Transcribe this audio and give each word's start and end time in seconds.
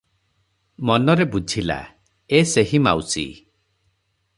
ମନରେ 0.91 1.27
ବୁଝିଲା, 1.35 1.77
ଏ 2.39 2.43
ସେହି 2.57 2.83
ମାଉସୀ। 2.89 3.31